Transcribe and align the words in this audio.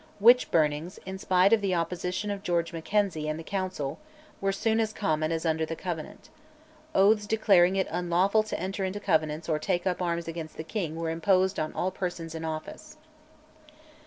Witch 0.19 0.49
burnings, 0.49 0.97
in 1.05 1.19
spite 1.19 1.53
of 1.53 1.61
the 1.61 1.75
opposition 1.75 2.31
of 2.31 2.41
George 2.41 2.73
Mackenzie 2.73 3.27
and 3.27 3.37
the 3.37 3.43
Council, 3.43 3.99
were 4.41 4.51
soon 4.51 4.79
as 4.79 4.93
common 4.93 5.31
as 5.31 5.45
under 5.45 5.63
the 5.63 5.75
Covenant. 5.75 6.29
Oaths 6.95 7.27
declaring 7.27 7.75
it 7.75 7.87
unlawful 7.91 8.41
to 8.41 8.59
enter 8.59 8.83
into 8.83 8.99
Covenants 8.99 9.47
or 9.47 9.59
take 9.59 9.85
up 9.85 10.01
arms 10.01 10.27
against 10.27 10.57
the 10.57 10.63
king 10.63 10.95
were 10.95 11.11
imposed 11.11 11.59
on 11.59 11.71
all 11.73 11.91
persons 11.91 12.33
in 12.33 12.43
office. 12.43 12.97